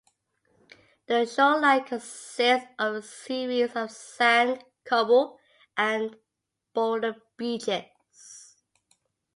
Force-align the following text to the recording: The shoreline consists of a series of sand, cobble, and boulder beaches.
The 1.05 1.27
shoreline 1.27 1.83
consists 1.83 2.69
of 2.79 2.95
a 2.95 3.01
series 3.03 3.75
of 3.75 3.91
sand, 3.91 4.63
cobble, 4.83 5.37
and 5.77 6.15
boulder 6.73 7.17
beaches. 7.37 8.55